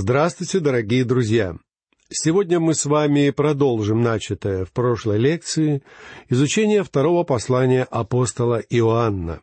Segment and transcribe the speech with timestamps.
[0.00, 1.56] Здравствуйте, дорогие друзья!
[2.08, 5.82] Сегодня мы с вами продолжим начатое в прошлой лекции
[6.28, 9.40] изучение второго послания апостола Иоанна.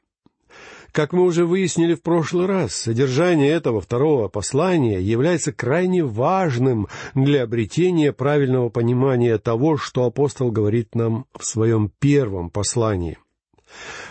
[0.94, 7.44] Как мы уже выяснили в прошлый раз, содержание этого второго послания является крайне важным для
[7.44, 13.18] обретения правильного понимания того, что апостол говорит нам в своем первом послании.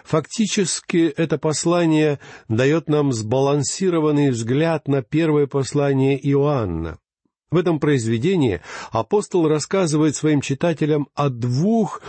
[0.05, 2.19] Фактически это послание
[2.49, 6.99] дает нам сбалансированный взгляд на первое послание Иоанна.
[7.51, 8.61] В этом произведении
[8.91, 12.03] апостол рассказывает своим читателям о двух,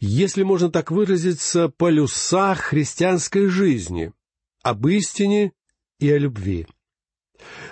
[0.00, 4.12] если можно так выразиться, полюсах христианской жизни—
[4.62, 5.52] об истине
[6.00, 6.66] и о любви.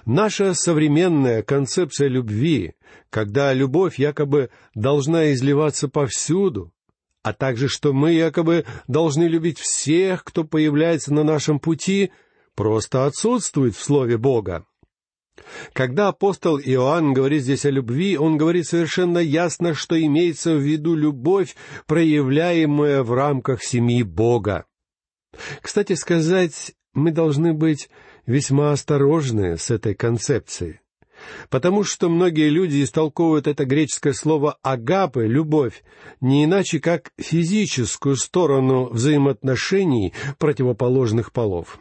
[0.04, 2.74] Наша современная концепция любви,
[3.10, 6.72] когда любовь якобы должна изливаться повсюду,
[7.26, 12.12] а также что мы якобы должны любить всех, кто появляется на нашем пути,
[12.54, 14.64] просто отсутствует в Слове Бога.
[15.72, 20.94] Когда апостол Иоанн говорит здесь о любви, он говорит совершенно ясно, что имеется в виду
[20.94, 21.56] любовь,
[21.88, 24.64] проявляемая в рамках семьи Бога.
[25.60, 27.90] Кстати сказать, мы должны быть
[28.24, 30.78] весьма осторожны с этой концепцией.
[31.48, 35.82] Потому что многие люди истолковывают это греческое слово «агапы»— «любовь»
[36.20, 41.78] не иначе, как физическую сторону взаимоотношений противоположных полов.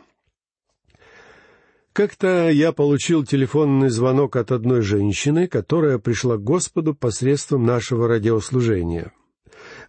[1.96, 9.14] Как-то я получил телефонный звонок от одной женщины, которая пришла к Господу посредством нашего радиослужения.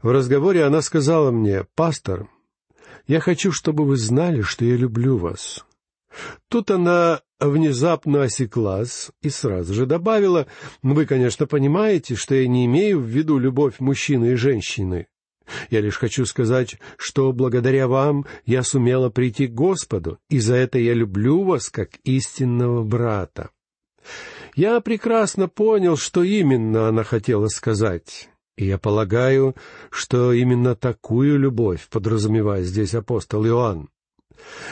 [0.02, 2.28] В разговоре она сказала мне, «Пастор,
[3.08, 5.64] я хочу, чтобы вы знали, что я люблю вас».
[6.48, 10.46] Тут она внезапно осеклась и сразу же добавила,
[10.82, 15.06] «Вы, конечно, понимаете, что я не имею в виду любовь мужчины и женщины.
[15.70, 20.78] Я лишь хочу сказать, что благодаря вам я сумела прийти к Господу, и за это
[20.78, 23.50] я люблю вас как истинного брата».
[24.54, 28.30] Я прекрасно понял, что именно она хотела сказать.
[28.56, 29.54] И я полагаю,
[29.90, 33.90] что именно такую любовь подразумевает здесь апостол Иоанн.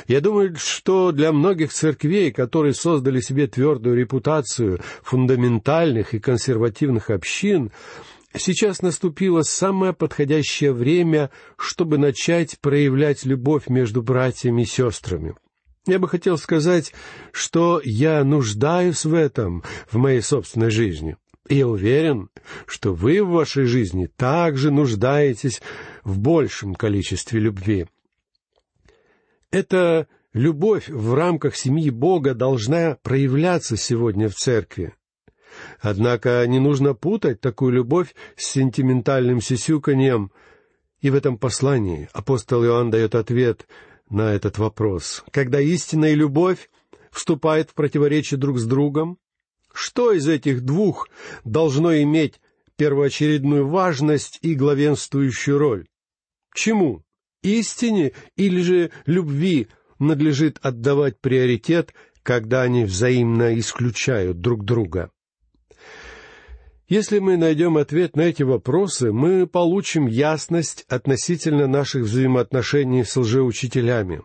[0.06, 7.70] Я думаю, что для многих церквей, которые создали себе твердую репутацию фундаментальных и консервативных общин,
[8.36, 15.34] сейчас наступило самое подходящее время, чтобы начать проявлять любовь между братьями и сестрами.
[15.86, 16.94] Я бы хотел сказать,
[17.30, 21.16] что я нуждаюсь в этом в моей собственной жизни.
[21.48, 22.30] И я уверен,
[22.66, 25.60] что вы в вашей жизни также нуждаетесь
[26.02, 27.86] в большем количестве любви.
[29.54, 34.94] Эта любовь в рамках семьи Бога должна проявляться сегодня в церкви.
[35.80, 40.32] Однако не нужно путать такую любовь с сентиментальным сисюканьем,
[41.02, 43.68] и в этом послании апостол Иоанн дает ответ
[44.10, 45.22] на этот вопрос.
[45.30, 46.68] Когда истинная любовь
[47.12, 49.18] вступает в противоречие друг с другом,
[49.72, 51.08] что из этих двух
[51.44, 52.40] должно иметь
[52.74, 55.86] первоочередную важность и главенствующую роль?
[56.52, 57.04] Чему?
[57.44, 59.68] Истине или же любви
[59.98, 65.10] надлежит отдавать приоритет, когда они взаимно исключают друг друга?
[66.88, 74.22] Если мы найдем ответ на эти вопросы, мы получим ясность относительно наших взаимоотношений с лжеучителями,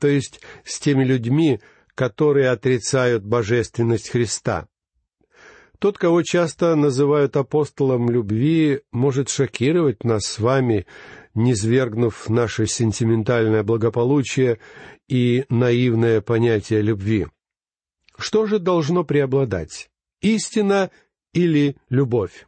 [0.00, 1.60] то есть с теми людьми,
[1.94, 4.66] которые отрицают божественность Христа.
[5.78, 10.86] Тот, кого часто называют апостолом любви, может шокировать нас с вами,
[11.34, 14.58] низвергнув наше сентиментальное благополучие
[15.08, 17.26] и наивное понятие любви.
[18.18, 19.90] Что же должно преобладать?
[20.20, 20.90] Истина
[21.32, 22.46] или любовь?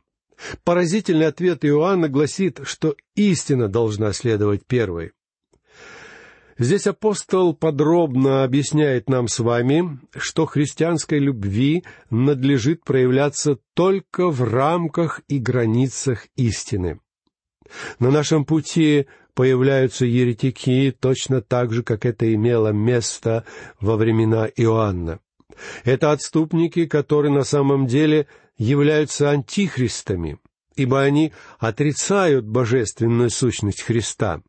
[0.64, 5.12] Поразительный ответ Иоанна гласит, что истина должна следовать первой.
[6.56, 15.20] Здесь апостол подробно объясняет нам с вами, что христианской любви надлежит проявляться только в рамках
[15.26, 17.00] и границах истины.
[17.98, 23.44] На нашем пути появляются еретики точно так же, как это имело место
[23.80, 25.20] во времена Иоанна.
[25.84, 30.38] Это отступники, которые на самом деле являются антихристами,
[30.76, 34.42] ибо они отрицают божественную сущность Христа.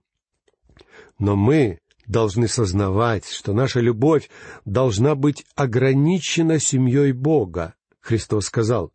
[1.20, 4.30] Но мы должны сознавать, что наша любовь
[4.66, 7.74] должна быть ограничена семьей Бога.
[8.00, 8.92] Христос сказал,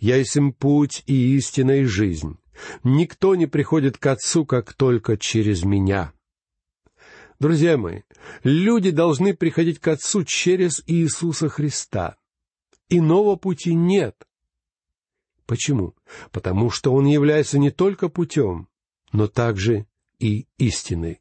[0.00, 2.38] «Я есть путь и истина и жизнь.
[2.82, 6.12] Никто не приходит к Отцу, как только через меня.
[7.40, 8.02] Друзья мои,
[8.42, 12.16] люди должны приходить к Отцу через Иисуса Христа.
[12.88, 14.26] Иного пути нет.
[15.46, 15.94] Почему?
[16.30, 18.68] Потому что Он является не только путем,
[19.12, 19.86] но также
[20.18, 21.20] и истиной.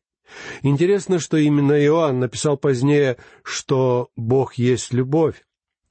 [0.61, 5.43] Интересно, что именно Иоанн написал позднее, что Бог есть любовь,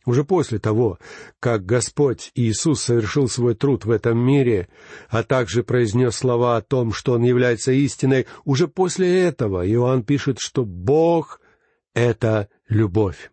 [0.04, 0.98] Уже после того,
[1.38, 4.68] как Господь Иисус совершил свой труд в этом мире,
[5.08, 10.38] а также произнес слова о том, что Он является истиной, уже после этого Иоанн пишет,
[10.40, 11.40] что Бог—
[11.94, 13.30] это любовь.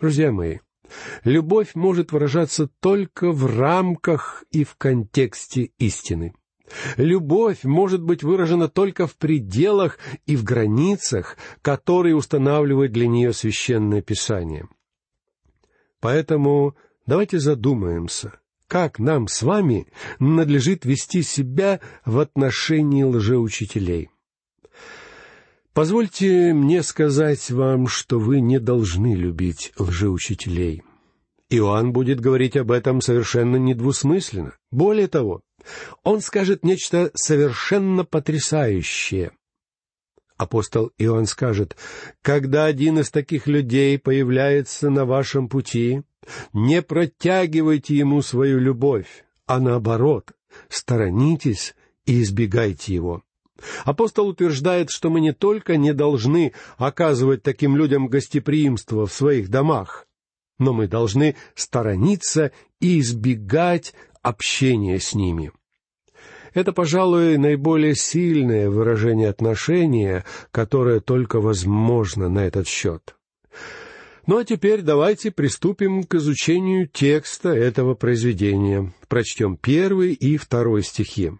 [0.00, 0.58] Друзья мои,
[1.22, 6.34] любовь может выражаться только в рамках и в контексте истины.
[6.96, 14.02] Любовь может быть выражена только в пределах и в границах, которые устанавливает для нее священное
[14.02, 14.68] писание—
[16.00, 16.74] Поэтому
[17.06, 18.32] давайте задумаемся,
[18.66, 19.86] как нам с вами
[20.18, 24.10] надлежит вести себя в отношении лжеучителей.
[25.72, 30.82] Позвольте мне сказать вам, что вы не должны любить лжеучителей.
[31.48, 34.54] Иоанн будет говорить об этом совершенно недвусмысленно.
[34.70, 35.42] Более того,
[36.02, 39.32] он скажет нечто совершенно потрясающее.
[40.40, 41.76] Апостол Иоанн скажет,
[42.22, 46.00] «Когда один из таких людей появляется на вашем пути,
[46.54, 50.32] не протягивайте ему свою любовь, а наоборот,
[50.70, 51.74] сторонитесь
[52.06, 53.22] и избегайте его».
[53.84, 60.06] Апостол утверждает, что мы не только не должны оказывать таким людям гостеприимство в своих домах,
[60.58, 62.50] но мы должны сторониться
[62.80, 63.92] и избегать
[64.22, 65.52] общения с ними.
[66.54, 73.16] Это, пожалуй, наиболее сильное выражение отношения, которое только возможно на этот счет.
[74.26, 78.92] Ну а теперь давайте приступим к изучению текста этого произведения.
[79.08, 81.32] Прочтем первый и второй стихи.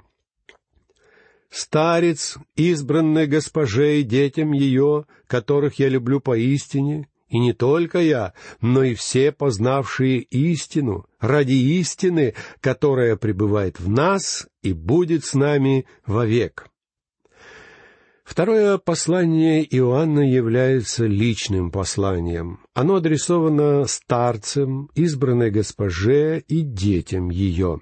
[1.50, 8.82] «Старец, избранный госпоже и детям ее, которых я люблю поистине, и не только я, но
[8.82, 16.66] и все познавшие истину, ради истины, которая пребывает в нас и будет с нами вовек.
[18.24, 22.60] Второе послание Иоанна является личным посланием.
[22.74, 27.80] Оно адресовано старцам, избранной госпоже и детям ее.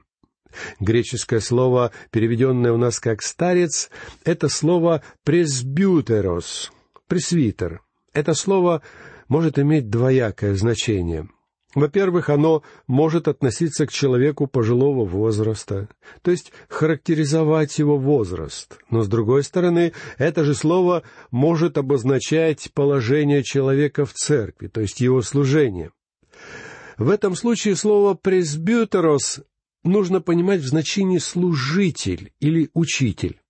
[0.80, 3.90] Греческое слово, переведенное у нас как «старец»,
[4.24, 6.72] это слово «пресбютерос»,
[7.08, 7.82] «пресвитер».
[8.14, 8.82] Это слово
[9.28, 11.28] может иметь двоякое значение.
[11.74, 15.88] Во-первых, оно может относиться к человеку пожилого возраста,
[16.22, 18.78] то есть характеризовать его возраст.
[18.90, 25.00] Но, с другой стороны, это же слово может обозначать положение человека в церкви, то есть
[25.00, 25.90] его служение.
[26.96, 29.42] В этом случае слово «пресбютерос»
[29.84, 33.40] нужно понимать в значении «служитель» или «учитель».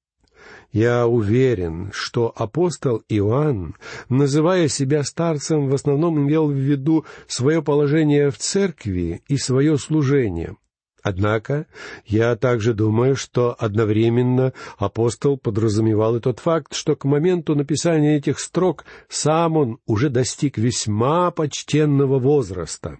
[0.72, 3.74] Я уверен, что апостол Иоанн,
[4.10, 10.56] называя себя старцем, в основном имел в виду свое положение в церкви и свое служение.
[11.02, 11.66] Однако
[12.04, 18.38] я также думаю, что одновременно апостол подразумевал и тот факт, что к моменту написания этих
[18.38, 22.98] строк сам он уже достиг весьма почтенного возраста.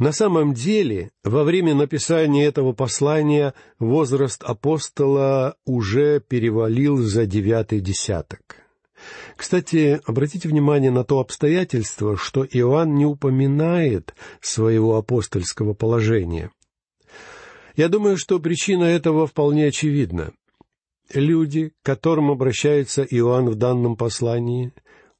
[0.00, 8.40] На самом деле, во время написания этого послания возраст апостола уже перевалил за девятый десяток.
[9.36, 16.50] Кстати, обратите внимание на то обстоятельство, что Иоанн не упоминает своего апостольского положения.
[17.76, 20.32] Я думаю, что причина этого вполне очевидна.
[21.12, 24.72] Люди, к которым обращается Иоанн в данном послании,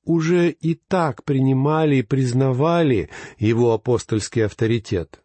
[0.04, 5.22] уже и так принимали и признавали его апостольский авторитет.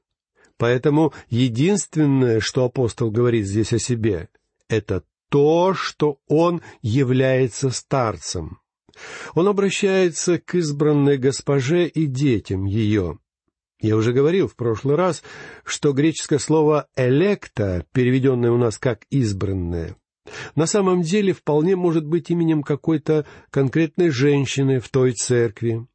[0.57, 4.29] Поэтому единственное, что апостол говорит здесь о себе,
[4.70, 8.60] это то, что он является старцем.
[9.34, 13.20] Он обращается к избранной госпоже и детям ее.
[13.82, 15.22] Я уже говорил в прошлый раз,
[15.65, 19.98] что греческое слово «электа», переведенное у нас как «избранное»,
[20.55, 25.86] на самом деле вполне может быть именем какой-то конкретной женщины в той церкви.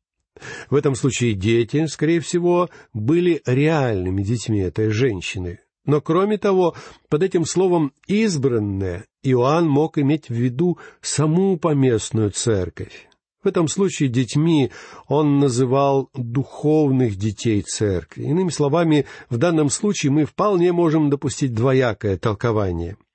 [0.71, 5.61] В этом случае дети, скорее всего, были реальными детьми этой женщины.
[5.85, 6.75] Но кроме того,
[7.09, 13.09] под этим словом «избранная» Иоанн мог иметь в виду саму поместную церковь.
[13.43, 14.71] В этом случае детьми
[15.09, 18.25] он называл духовных детей церкви.
[18.25, 22.97] Иными словами, в данном случае мы вполне можем допустить двоякое толкование—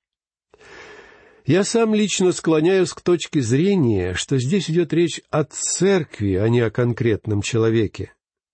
[1.46, 6.62] я сам лично склоняюсь к точке зрения, что здесь идет речь о церкви, а не
[6.62, 8.14] о конкретном человеке.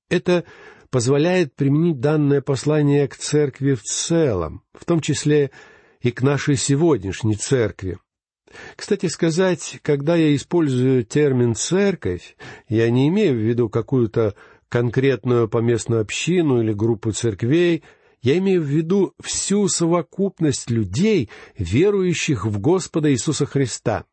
[0.09, 0.43] Это
[0.89, 5.51] позволяет применить данное послание к церкви в целом, в том числе
[6.01, 7.97] и к нашей сегодняшней церкви.
[8.75, 12.35] Кстати сказать, когда я использую термин «церковь»,
[12.67, 14.35] я не имею в виду какую-то
[14.67, 17.83] конкретную поместную общину или группу церквей—
[18.21, 24.05] я имею в виду всю совокупность людей, верующих в Господа Иисуса Христа.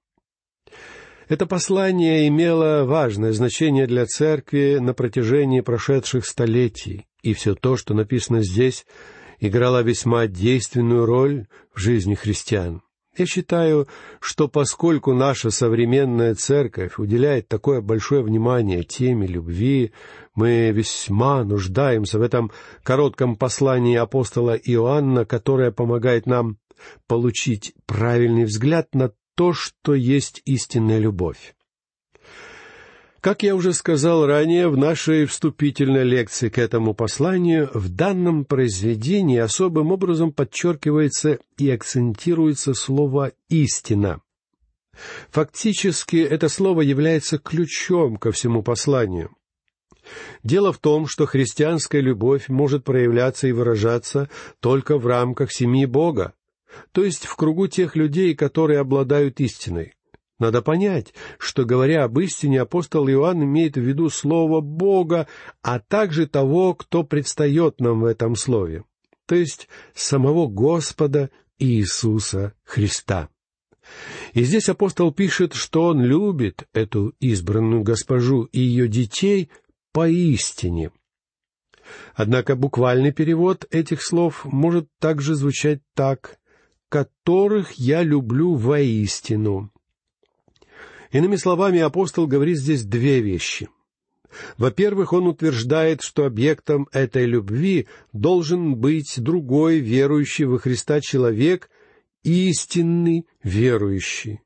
[1.29, 7.93] Это послание имело важное значение для церкви на протяжении прошедших столетий, и все то, что
[7.93, 8.87] написано здесь,
[9.39, 12.83] играло весьма действенную роль в жизни христиан.
[13.19, 13.89] Я считаю,
[14.21, 19.93] что поскольку наша современная церковь уделяет такое большое внимание теме любви,
[20.37, 22.53] мы весьма нуждаемся в этом
[22.85, 26.59] коротком послании апостола Иоанна, которое помогает нам
[27.09, 31.57] получить правильный взгляд на то, что есть истинная любовь.
[33.21, 39.39] Как я уже сказал ранее в нашей вступительной лекции к этому посланию, в данном произведении
[39.39, 44.21] особым образом подчеркивается и акцентируется слово «истина».
[45.31, 49.31] Фактически это слово является ключом ко всему посланию.
[50.43, 54.29] Дело в том, что христианская любовь может проявляться и выражаться
[54.61, 56.35] только в рамках семьи Бога,
[56.93, 59.95] то есть в кругу тех людей, которые обладают истиной.
[60.39, 65.27] Надо понять, что, говоря об истине, апостол Иоанн имеет в виду слово Бога,
[65.63, 68.85] а также того, кто предстает нам в этом слове,
[69.27, 73.29] то есть самого Господа Иисуса Христа.
[74.33, 79.51] И здесь апостол пишет, что он любит эту избранную госпожу и ее детей
[79.93, 80.93] поистине.
[82.15, 86.39] Однако буквальный перевод этих слов может также звучать так
[86.91, 89.73] «которых я люблю воистину».
[91.11, 93.69] Иными словами, апостол говорит здесь две вещи.
[94.59, 101.71] Во-первых, он утверждает, что объектом этой любви должен быть другой верующий во Христа человек,
[102.25, 104.41] истинный верующий.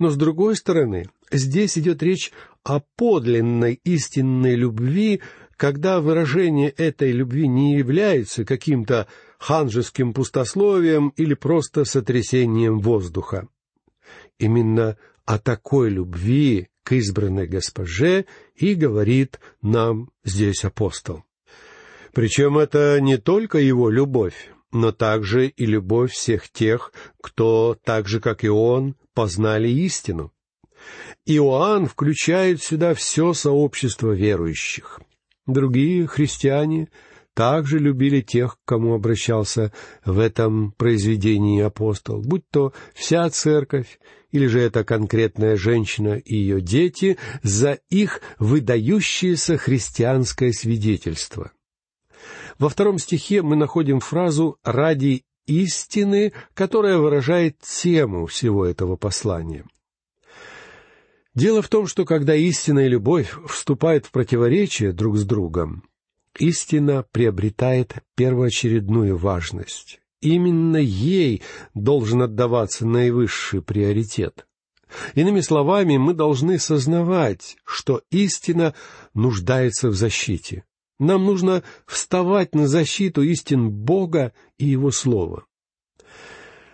[0.00, 2.32] Но с другой стороны, здесь идет речь
[2.64, 5.20] о подлинной истинной любви,
[5.56, 9.06] когда выражение этой любви не является каким-то
[9.38, 13.48] ханжеским пустословием или просто сотрясением воздуха.
[14.38, 21.24] Именно о такой любви к избранной госпоже и говорит нам здесь апостол.
[22.14, 26.92] Причем это не только его любовь, но также и любовь всех тех,
[27.22, 30.32] кто, так же как и он, познали истину.
[31.26, 35.00] Иоанн включает сюда все сообщество верующих.
[35.46, 36.88] Другие христиане
[37.38, 39.72] также любили тех, к кому обращался
[40.04, 44.00] в этом произведении апостол, будь то вся церковь
[44.32, 51.52] или же это конкретная женщина и ее дети, за их выдающееся христианское свидетельство.
[52.58, 59.64] Во втором стихе мы находим фразу «ради истины», которая выражает тему всего этого послания.
[61.36, 65.87] Дело в том, что когда истина и любовь вступают в противоречие друг с другом,
[66.38, 70.00] истина приобретает первоочередную важность.
[70.20, 71.42] Именно ей
[71.74, 74.46] должен отдаваться наивысший приоритет.
[75.14, 78.74] Иными словами, мы должны сознавать, что истина
[79.14, 80.64] нуждается в защите.
[80.98, 85.44] Нам нужно вставать на защиту истин Бога и Его Слова.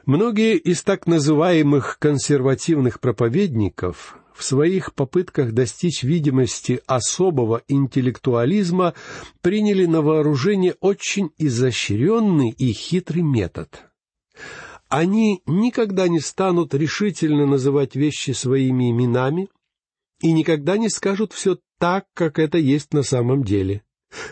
[0.06, 8.94] Многие из так называемых консервативных проповедников в своих попытках достичь видимости особого интеллектуализма
[9.40, 13.84] приняли на вооружение очень изощренный и хитрый метод.
[14.88, 19.48] Они никогда не станут решительно называть вещи своими именами
[20.20, 23.82] и никогда не скажут все так, как это есть на самом деле.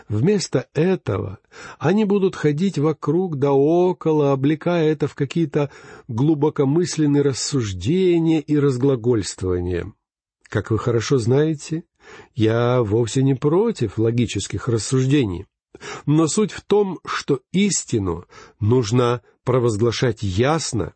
[0.09, 1.39] Вместо этого
[1.79, 5.69] они будут ходить вокруг да около, облекая это в какие-то
[6.07, 9.93] глубокомысленные рассуждения и разглагольствования.
[10.49, 11.83] Как вы хорошо знаете,
[12.35, 15.45] я вовсе не против логических рассуждений.
[16.05, 18.25] Но суть в том, что истину
[18.59, 20.93] нужно провозглашать ясно,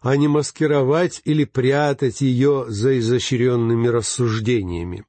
[0.00, 5.04] а не маскировать или прятать ее за изощренными рассуждениями.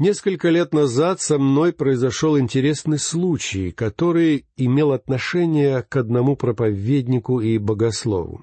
[0.00, 7.58] Несколько лет назад со мной произошел интересный случай, который имел отношение к одному проповеднику и
[7.58, 8.42] богослову.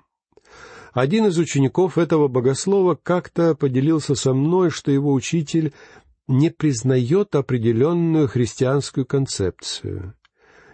[0.94, 5.74] Один из учеников этого богослова как-то поделился со мной, что его учитель
[6.28, 10.14] не признает определенную христианскую концепцию.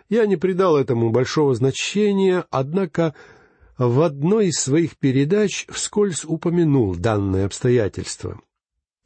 [0.10, 3.16] Я не придал этому большого значения, однако
[3.78, 8.42] в одной из своих передач вскользь упомянул данное обстоятельство—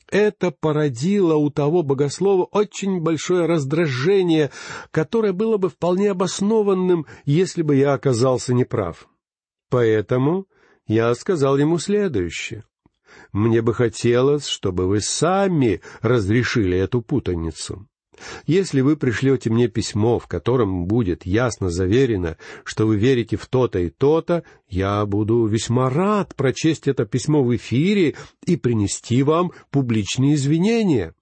[0.09, 4.51] это породило у того богослова очень большое раздражение,
[4.91, 9.07] которое было бы вполне обоснованным, если бы я оказался неправ.
[9.69, 10.47] Поэтому
[10.87, 12.63] я сказал ему следующее.
[13.31, 17.87] Мне бы хотелось, чтобы вы сами разрешили эту путаницу.
[18.45, 23.79] Если вы пришлете мне письмо, в котором будет ясно заверено, что вы верите в то-то
[23.79, 30.35] и то-то, я буду весьма рад прочесть это письмо в эфире и принести вам публичные
[30.35, 31.13] извинения.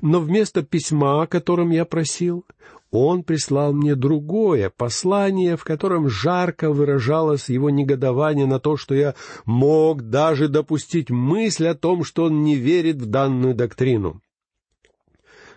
[0.00, 2.44] Но вместо письма, о котором я просил,
[2.90, 9.14] он прислал мне другое послание, в котором жарко выражалось его негодование на то, что я
[9.46, 14.20] мог даже допустить мысль о том, что он не верит в данную доктрину.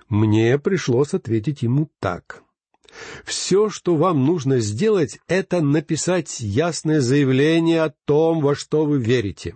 [0.10, 2.44] Мне пришлось ответить ему так.
[3.24, 9.56] Все, что вам нужно сделать, это написать ясное заявление о том, во что вы верите.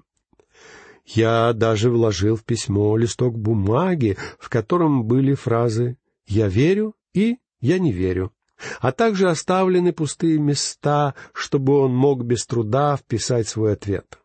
[1.06, 7.80] Я даже вложил в письмо листок бумаги, в котором были фразы «Я верю» и «Я
[7.80, 8.32] не верю»,
[8.80, 14.20] а также оставлены пустые места, чтобы он мог без труда вписать свой ответ.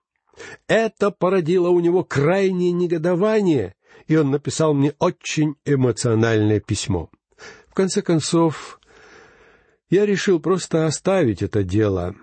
[0.66, 3.74] Это породило у него крайнее негодование,
[4.06, 7.10] и он написал мне очень эмоциональное письмо.
[7.68, 8.80] В конце концов,
[9.90, 12.14] я решил просто оставить это дело.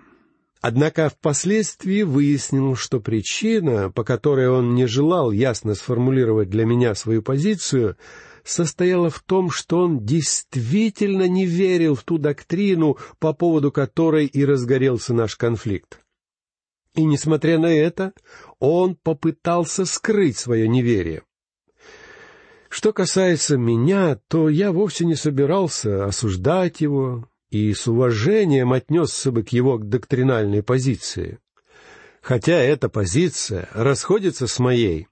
[0.60, 7.20] Однако впоследствии выяснил, что причина, по которой он не желал ясно сформулировать для меня свою
[7.20, 7.96] позицию,
[8.44, 14.44] состояла в том, что он действительно не верил в ту доктрину, по поводу которой и
[14.44, 16.00] разгорелся наш конфликт.
[16.94, 18.12] И, несмотря на это,
[18.58, 21.22] он попытался скрыть свое неверие.
[22.74, 29.42] Что касается меня, то я вовсе не собирался осуждать его и с уважением отнесся бы
[29.42, 31.38] к его доктринальной позиции.
[32.22, 35.08] Хотя эта позиция расходится с моей,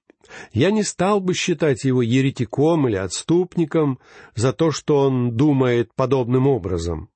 [0.53, 3.99] я не стал бы считать его еретиком или отступником
[4.33, 7.09] за то, что он думает подобным образом.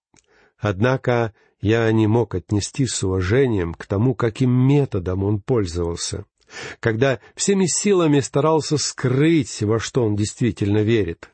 [0.59, 6.25] Однако я не мог отнести с уважением к тому, каким методом он пользовался
[6.79, 11.29] когда всеми силами старался скрыть, во что он действительно верит.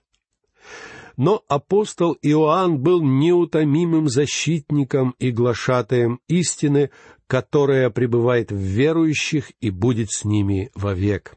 [1.17, 6.89] Но апостол Иоанн был неутомимым защитником и глашатаем истины,
[7.27, 11.35] которая пребывает в верующих и будет с ними вовек.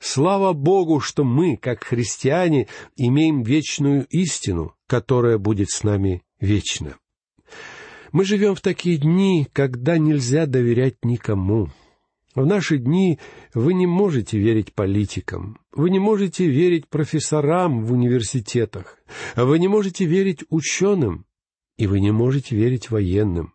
[0.00, 6.96] Слава Богу, что мы, как христиане, имеем вечную истину, которая будет с нами вечно.
[8.12, 11.70] Мы живем в такие дни, когда нельзя доверять никому.
[12.36, 13.18] В наши дни
[13.54, 18.98] вы не можете верить политикам, вы не можете верить профессорам в университетах,
[19.36, 21.24] вы не можете верить ученым,
[21.78, 23.54] и вы не можете верить военным.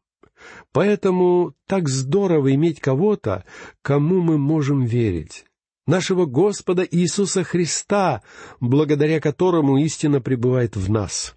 [0.72, 3.46] Поэтому так здорово иметь кого-то,
[3.84, 5.46] кому мы можем верить.
[5.86, 8.24] Нашего Господа Иисуса Христа,
[8.60, 11.36] благодаря которому истина пребывает в нас.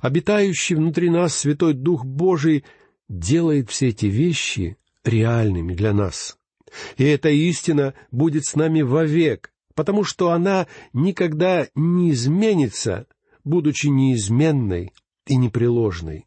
[0.00, 2.64] Обитающий внутри нас Святой Дух Божий
[3.08, 6.37] делает все эти вещи реальными для нас.
[6.96, 13.06] И эта истина будет с нами вовек, потому что она никогда не изменится,
[13.44, 14.92] будучи неизменной
[15.26, 16.26] и непреложной.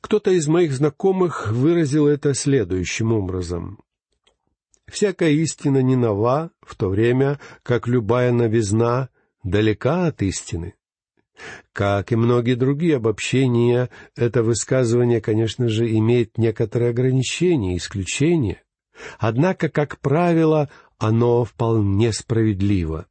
[0.00, 3.80] Кто-то из моих знакомых выразил это следующим образом.
[4.86, 9.10] «Всякая истина не нова, в то время как любая новизна
[9.44, 10.74] далека от истины».
[11.72, 18.62] Как и многие другие обобщения, это высказывание, конечно же, имеет некоторые ограничения, исключения.
[19.18, 23.06] Однако, как правило, оно вполне справедливо.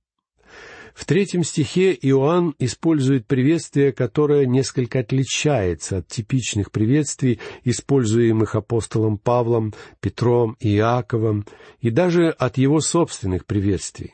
[1.00, 9.74] В третьем стихе Иоанн использует приветствие, которое несколько отличается от типичных приветствий, используемых апостолом Павлом,
[10.02, 11.46] Петром и Иаковом,
[11.80, 14.14] и даже от его собственных приветствий.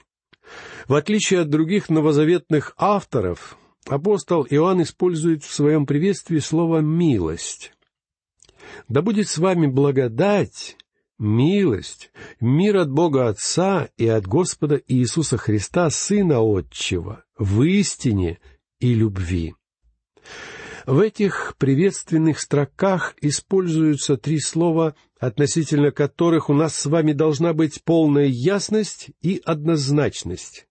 [0.87, 3.57] В отличие от других новозаветных авторов,
[3.87, 7.73] апостол Иоанн использует в своем приветствии слово «милость».
[8.87, 10.77] «Да будет с вами благодать
[11.17, 18.39] милость, мир от Бога Отца и от Господа Иисуса Христа, Сына Отчего, в истине
[18.79, 19.55] и любви.
[20.85, 27.83] В этих приветственных строках используются три слова, относительно которых у нас с вами должна быть
[27.83, 30.67] полная ясность и однозначность.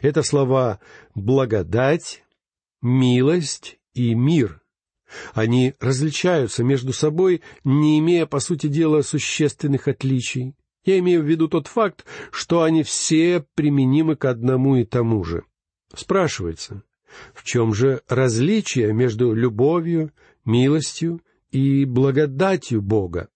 [0.00, 0.80] Это слова
[1.14, 2.24] «благодать»,
[2.82, 4.63] «милость» и «мир»,
[5.32, 10.54] они различаются между собой, не имея, по сути дела, существенных отличий.
[10.84, 15.44] Я имею в виду тот факт, что они все применимы к одному и тому же.
[15.94, 16.82] Спрашивается,
[17.32, 20.12] в чем же различие между любовью,
[20.44, 23.28] милостью и благодатью Бога?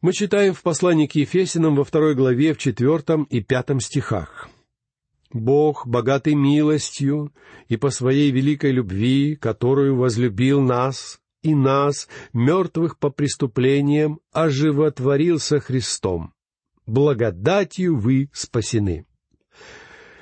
[0.00, 4.48] Мы читаем в послании к Ефесинам во второй главе в четвертом и пятом стихах.
[5.32, 7.32] Бог, богатый милостью
[7.68, 16.32] и по своей великой любви, которую возлюбил нас и нас, мертвых по преступлениям, оживотворился Христом.
[16.86, 19.06] Благодатью вы спасены.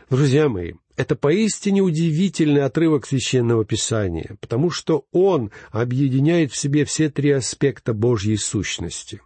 [0.08, 7.10] Друзья мои, это поистине удивительный отрывок священного писания, потому что он объединяет в себе все
[7.10, 9.20] три аспекта Божьей сущности.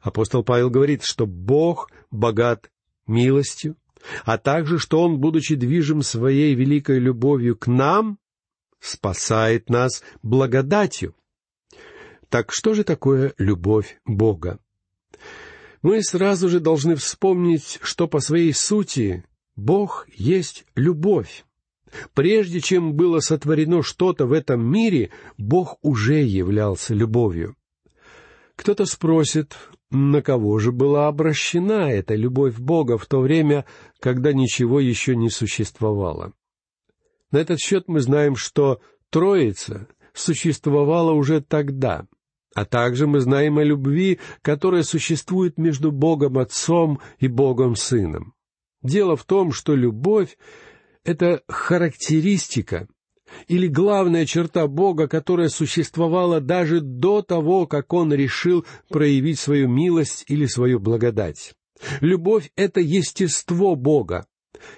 [0.00, 2.70] Апостол Павел говорит, что Бог богат
[3.06, 3.76] милостью,
[4.24, 8.18] а также, что Он, будучи движим своей великой любовью к нам,
[8.80, 11.14] спасает нас благодатью.
[12.28, 14.58] Так что же такое любовь Бога?
[15.82, 21.44] Мы сразу же должны вспомнить, что по своей сути Бог есть любовь.
[22.14, 27.56] Прежде чем было сотворено что-то в этом мире, Бог уже являлся любовью.
[28.56, 29.56] Кто-то спросит,
[29.90, 33.64] на кого же была обращена эта любовь Бога в то время,
[34.00, 36.32] когда ничего еще не существовало?
[37.30, 42.06] На этот счет мы знаем, что Троица существовала уже тогда,
[42.54, 48.34] а также мы знаем о любви, которая существует между Богом Отцом и Богом Сыном.
[48.82, 50.38] Дело в том, что любовь—
[51.04, 52.88] это характеристика
[53.48, 60.24] или главная черта Бога, которая существовала даже до того, как Он решил проявить свою милость
[60.28, 61.54] или свою благодать.
[62.00, 64.26] Любовь— это естество Бога.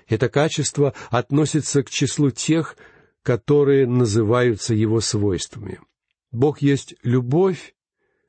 [0.08, 2.76] Это качество относится к числу тех,
[3.22, 5.80] которые называются Его свойствами.
[6.32, 7.74] Бог есть любовь,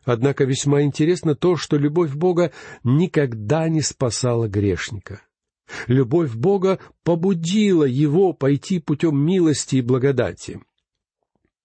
[0.04, 2.52] однако весьма интересно то, что любовь Бога
[2.84, 5.22] никогда не спасала грешника.
[5.88, 10.62] Любовь Бога побудила его пойти путем милости и благодати.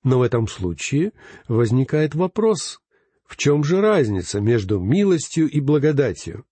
[0.02, 1.12] Но в этом случае
[1.48, 2.80] возникает вопрос,
[3.26, 6.44] в чем же разница между милостью и благодатью?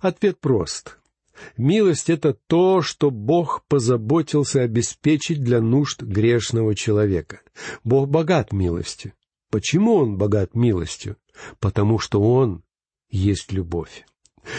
[0.00, 0.98] Ответ прост.
[1.56, 7.40] Милость— это то, что Бог позаботился обеспечить для нужд грешного человека.
[7.84, 9.12] Бог богат милостью.
[9.50, 11.16] Почему Он богат милостью?
[11.58, 12.62] Потому что Он
[13.10, 14.04] есть любовь.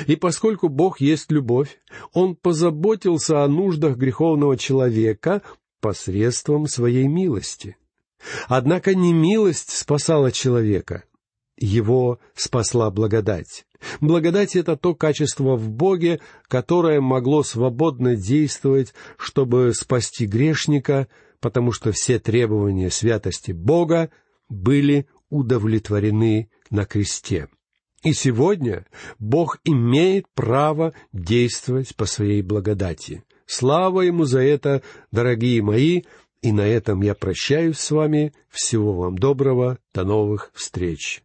[0.08, 1.80] И поскольку Бог есть любовь,
[2.14, 5.42] Он позаботился о нуждах греховного человека
[5.82, 7.78] посредством своей милости.
[8.48, 11.04] Однако не милость спасала человека,
[11.58, 13.66] его спасла благодать.
[14.00, 21.10] Благодать— это то качество в Боге, которое могло свободно действовать, чтобы спасти грешника,
[21.42, 24.10] потому что все требования святости Бога
[24.48, 27.50] были удовлетворены на кресте.
[28.04, 28.86] И сегодня
[29.18, 33.24] Бог имеет право действовать по своей благодати.
[33.46, 36.04] Слава Ему за это, дорогие мои,
[36.42, 38.34] и на этом я прощаюсь с вами.
[38.50, 41.24] Всего вам доброго, до новых встреч.